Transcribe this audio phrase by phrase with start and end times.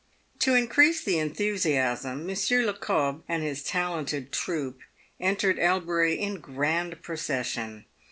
[0.39, 4.79] To increase the enthusiasm, Monsieur Le Cobbe and his talented troupe
[5.19, 7.85] entered Elbury in grand procession.